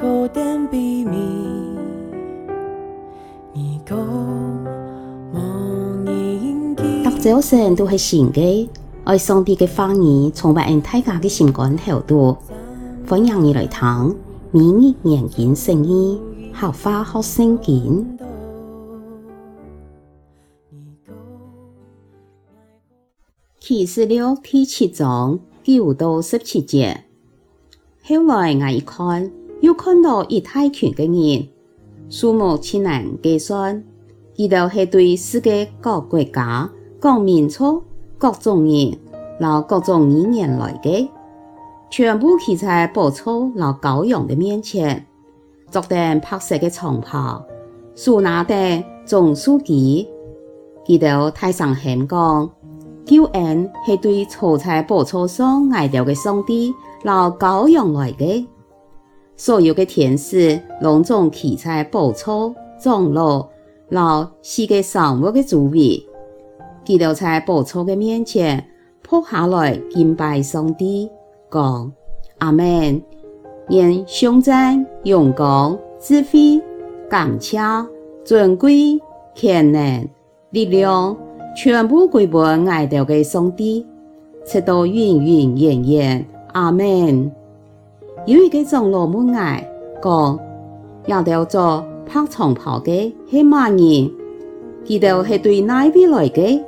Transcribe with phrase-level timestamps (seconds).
[0.00, 0.26] 读
[7.20, 8.66] 早晨都是新嘅，
[9.04, 12.34] 爱上帝嘅话语，充满大家嘅心肝头度。
[13.06, 14.16] 欢迎你来听，
[14.52, 16.18] 每日研经圣经，
[16.54, 18.18] 学话学圣经。
[23.58, 27.04] 启示录第七章九到十七节。
[28.02, 31.48] 后来我一看，又看到一大群嘅人，
[32.08, 33.82] 数目千难计算，
[34.36, 37.82] 佢哋系对世界各国家、各民族、
[38.18, 38.98] 各种人、
[39.38, 41.08] 然后各种语言来嘅，
[41.90, 45.06] 全部企在宝座然后羔羊嘅面前，
[45.70, 47.42] 着顶白色嘅长袍，
[47.94, 50.06] 手拿的棕树枝，
[50.86, 52.50] 佢哋大声喊讲。
[53.06, 58.46] 救恩系对坐在宝座上爱着嘅上帝，然后羔羊来嘅，
[59.42, 63.48] 所有嘅天使拢总骑在宝座、长老，
[63.88, 66.04] 然后四个生物嘅周围，
[66.84, 68.62] 佢哋在宝座嘅面前
[69.02, 71.08] 扑下来敬拜上帝，
[71.50, 71.90] 讲
[72.36, 73.00] 阿门，
[73.70, 76.60] 愿颂赞、荣光、智慧、
[77.08, 77.58] 感谢、
[78.22, 79.00] 尊贵、
[79.34, 80.06] 权能、
[80.50, 81.16] 力量。
[81.56, 83.86] 全部归本爱着嘅上帝，
[84.44, 86.26] 直到永永远远。
[86.52, 87.32] 阿门。
[88.26, 89.66] 有一个长老问爱
[90.02, 90.38] 讲，
[91.06, 94.10] 要着做白长袍嘅系乜人？
[94.84, 96.62] 佢哋系对哪位来嘅？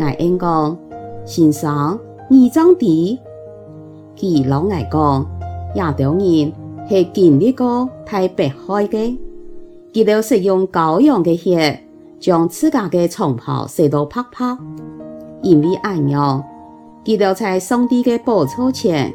[0.00, 0.76] 爱应讲，
[1.24, 3.18] 先生，你怎地？
[4.16, 5.24] 佢老爱讲，
[5.76, 6.18] 要着人
[6.88, 9.16] 系经历过太迫害嘅，
[9.92, 11.80] 佢哋使用羔羊嘅血。
[12.18, 14.56] 将自家嘅长袍洗到白白，
[15.42, 16.42] 因为安样，
[17.04, 19.12] 佢哋在上帝嘅宝座前，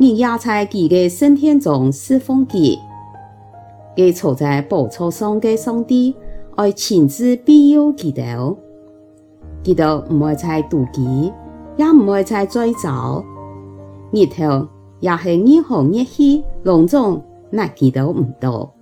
[0.00, 2.78] 你也在佢嘅圣殿中侍奉佢。
[3.94, 6.14] 佢坐在宝座上嘅上帝，
[6.56, 8.56] 爱亲自庇佑佢哋，
[9.62, 11.30] 佢哋唔会再妒忌，
[11.76, 13.22] 也唔会再追找。
[14.10, 14.66] 日头
[15.00, 18.72] 也系日红日黑，拢总那佢哋唔到，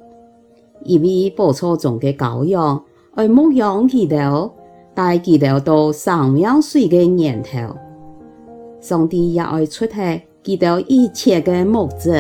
[0.85, 2.81] 因为宝座中嘅羔羊。
[3.17, 4.53] 爱牧养佢哋，
[4.95, 7.75] 带佢哋到生命水嘅源头。
[8.81, 12.11] 上帝也爱出系佢哋一切嘅牧者。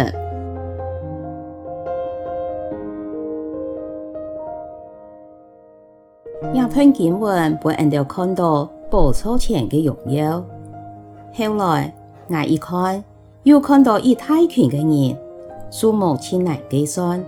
[6.53, 10.45] 亚吞经文被人哋看到宝座前嘅荣耀。
[11.33, 11.95] 后来
[12.29, 13.03] 我一看，
[13.45, 15.17] 又看到一大群嘅人，
[15.71, 17.25] 数目千来计算。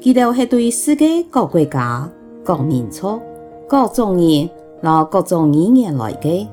[0.00, 2.08] 佢哋系对世界各国家。
[2.44, 3.20] 各民族、
[3.68, 4.50] 各种人，
[4.80, 6.46] 然后各种语言来嘅，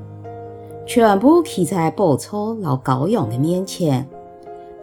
[0.90, 4.10] 全部企在宝座老羔羊嘅面前，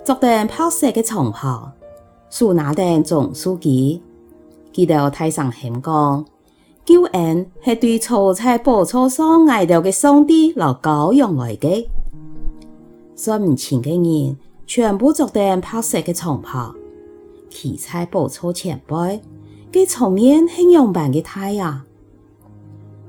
[0.04, 1.72] 着顶白色嘅长袍，
[2.30, 4.00] 手拿顶棕树枝，
[4.72, 6.24] 佢哋大声喊讲：
[6.84, 11.84] 救恩系对坐在宝座上爱着嘅上帝老羔羊来嘅。
[13.16, 16.72] 算唔清嘅人，全部着顶白色嘅长袍，
[17.50, 18.94] 企在宝座前辈。
[19.72, 21.82] 佢场面系样板嘅太阳，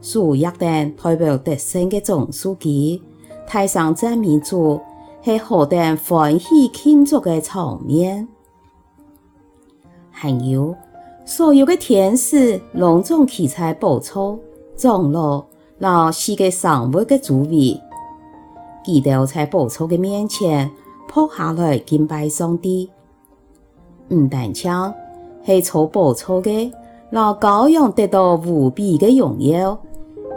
[0.01, 3.01] 树叶等代表特性嘅总书记，
[3.45, 4.79] 台上赞美主
[5.23, 8.27] 系何等欢喜庆祝嘅场面。
[10.11, 10.75] 还有
[11.25, 14.39] 所有嘅天使隆重企在宝座、
[14.75, 15.43] 长老、
[15.77, 17.79] 然后四个生物嘅周围，
[18.85, 20.71] 佢哋在宝座嘅面前
[21.07, 22.89] 扑下来敬拜上帝，
[24.09, 24.93] 唔单枪。
[25.45, 26.71] 系坐宝座嘅，
[27.09, 29.79] 让羔羊得到无比嘅荣耀，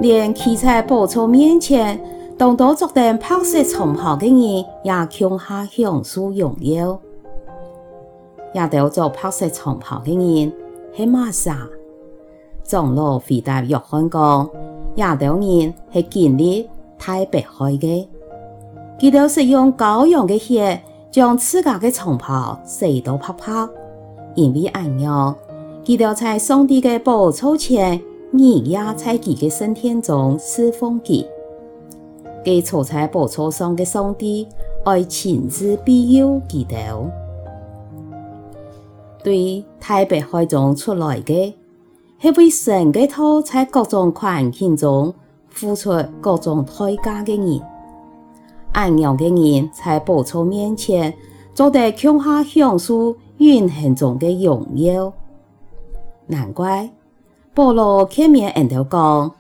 [0.00, 2.02] 连企在宝座面前，
[2.38, 6.98] 当到着顶白色长袍的人，也向下享受荣耀。
[8.54, 10.50] 也得着白色长袍的人
[10.96, 11.68] 系玛莎，
[12.64, 14.48] 长老回答约翰讲，
[14.94, 16.66] 也得人是经历
[16.98, 18.06] 太迫害嘅，
[18.98, 20.80] 佢哋是用羔羊的血，
[21.10, 23.68] 将自家的长袍洗到白白。
[24.34, 25.36] 因为安样，
[25.84, 28.00] 佢哋在上帝的宝座前，
[28.30, 31.27] 你也在佢嘅圣殿中侍奉佢。
[32.44, 34.47] 佢坐在宝座上嘅上帝，
[34.84, 37.10] 爱亲自庇佑佢哋。
[39.22, 41.53] 对太迫害中出来嘅，
[42.21, 45.12] 系为神嘅道在各种环境中
[45.48, 45.91] 付出
[46.21, 47.60] 各种代价嘅人。
[48.72, 51.12] 安样嘅人在宝座面前，
[51.54, 53.16] 做得向下享受。
[53.41, 55.10] 永恒中的荣耀，
[56.27, 56.91] 难怪
[57.52, 59.32] 保罗见面人都讲，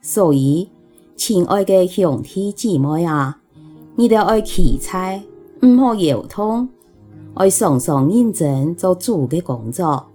[0.00, 0.70] 所以
[1.16, 3.38] 亲爱的兄弟姊妹啊，
[3.94, 5.22] 你得爱奇才
[5.60, 6.66] 唔好腰痛，
[7.34, 10.06] 爱常常认真做主嘅工作，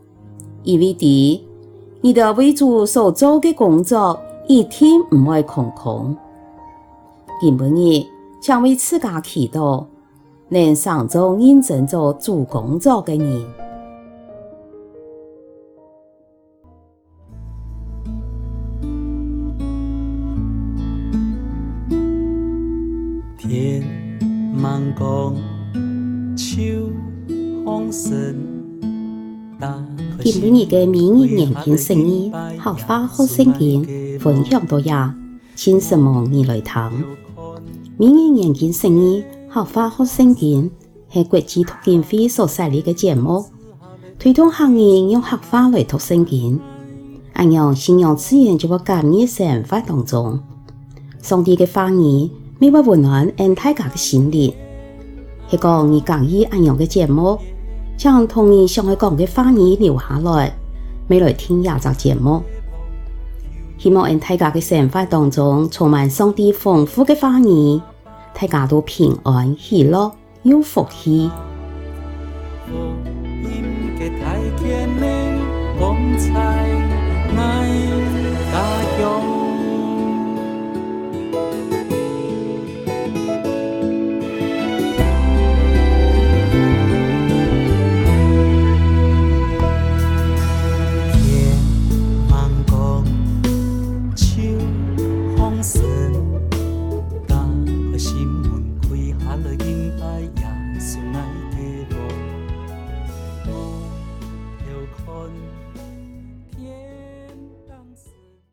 [0.64, 1.40] 因为啲
[2.02, 6.18] 你哋为主所做嘅工作一天唔会空空。
[7.40, 8.06] 今日
[8.42, 9.86] 将为自家祈祷，
[10.50, 13.46] 能上做认真做主工作嘅人。
[24.72, 25.36] 茫光，
[26.38, 26.94] 秋
[27.66, 28.38] 风深，
[30.24, 35.14] 今日嘅明日研经释义，客话学圣经，分享到呀，
[35.56, 36.90] 请什么你来听？
[37.98, 40.72] 明日研经释义，客话学圣经，
[41.10, 43.44] 系国际读经会所设立的节目，
[44.18, 46.58] 推动行业用客话来读圣经，
[47.34, 50.40] 按样信仰自然就会感染生活当中，
[51.22, 52.32] 上帝的话语，
[52.62, 54.54] 每晚温暖俺大家嘅心灵。
[55.50, 57.36] 系讲你讲以按样嘅节目，
[57.98, 60.54] 将同你想要讲嘅话语留下来，
[61.08, 62.44] 未来听亚集节目。
[63.80, 67.82] 希望俺大家嘅生活当中充满上帝丰富嘅话语。
[68.40, 70.12] 大家都平安喜乐，
[70.44, 71.32] 有福气。